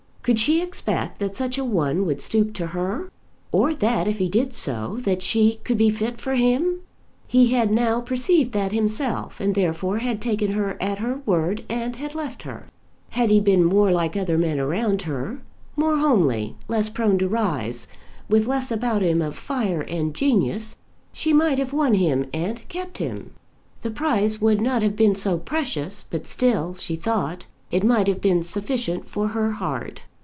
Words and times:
Could 0.23 0.37
she 0.37 0.61
expect 0.61 1.17
that 1.17 1.35
such 1.35 1.57
a 1.57 1.65
one 1.65 2.05
would 2.05 2.21
stoop 2.21 2.53
to 2.53 2.67
her? 2.67 3.09
or 3.51 3.73
that 3.73 4.07
if 4.07 4.19
he 4.19 4.29
did 4.29 4.53
so 4.53 4.99
that 5.01 5.23
she 5.23 5.55
could 5.63 5.79
be 5.79 5.89
fit 5.89 6.21
for 6.21 6.35
him? 6.35 6.81
He 7.25 7.53
had 7.55 7.71
now 7.71 8.01
perceived 8.01 8.51
that 8.51 8.71
himself, 8.71 9.39
and 9.41 9.55
therefore 9.55 9.97
had 9.97 10.21
taken 10.21 10.51
her 10.51 10.77
at 10.79 10.99
her 10.99 11.23
word, 11.25 11.65
and 11.67 11.95
had 11.95 12.13
left 12.13 12.43
her. 12.43 12.67
Had 13.09 13.31
he 13.31 13.39
been 13.39 13.63
more 13.65 13.91
like 13.91 14.15
other 14.15 14.37
men 14.37 14.59
around 14.59 15.01
her; 15.01 15.41
more 15.75 15.97
homely, 15.97 16.55
less 16.67 16.87
prone 16.87 17.17
to 17.17 17.27
rise, 17.27 17.87
with 18.29 18.45
less 18.45 18.69
about 18.71 19.01
him 19.01 19.23
of 19.23 19.35
fire 19.35 19.81
and 19.81 20.13
genius, 20.13 20.77
she 21.11 21.33
might 21.33 21.57
have 21.57 21.73
won 21.73 21.95
him 21.95 22.27
and 22.31 22.63
kept 22.69 22.99
him. 22.99 23.31
The 23.81 23.89
prize 23.89 24.39
would 24.39 24.61
not 24.61 24.83
have 24.83 24.95
been 24.95 25.15
so 25.15 25.39
precious; 25.39 26.03
but 26.07 26.27
still, 26.27 26.75
she 26.75 26.95
thought, 26.95 27.47
it 27.71 27.83
might 27.83 28.07
have 28.07 28.21
been 28.21 28.43
sufficient 28.43 29.09
for 29.09 29.29
her 29.29 29.53
heart. 29.53 30.03